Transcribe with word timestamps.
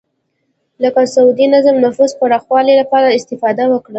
لکه 0.83 1.01
سعودي 1.15 1.45
نظام 1.55 1.75
نفوذ 1.85 2.11
پراخولو 2.19 2.71
لپاره 2.81 3.07
استفاده 3.19 3.63
وکړه 3.67 3.89